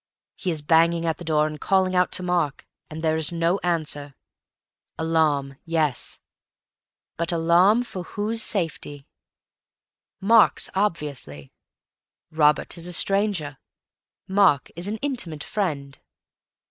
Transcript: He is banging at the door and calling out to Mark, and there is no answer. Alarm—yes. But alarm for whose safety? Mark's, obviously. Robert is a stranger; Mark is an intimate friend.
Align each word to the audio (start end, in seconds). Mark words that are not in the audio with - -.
He 0.35 0.49
is 0.49 0.63
banging 0.63 1.05
at 1.05 1.17
the 1.17 1.23
door 1.23 1.45
and 1.45 1.61
calling 1.61 1.95
out 1.95 2.11
to 2.13 2.23
Mark, 2.23 2.65
and 2.89 3.03
there 3.03 3.15
is 3.17 3.31
no 3.31 3.59
answer. 3.59 4.15
Alarm—yes. 4.97 6.17
But 7.17 7.31
alarm 7.31 7.83
for 7.83 8.01
whose 8.01 8.41
safety? 8.41 9.05
Mark's, 10.19 10.71
obviously. 10.73 11.53
Robert 12.31 12.79
is 12.79 12.87
a 12.87 12.93
stranger; 12.93 13.59
Mark 14.27 14.71
is 14.75 14.87
an 14.87 14.97
intimate 15.03 15.43
friend. 15.43 15.99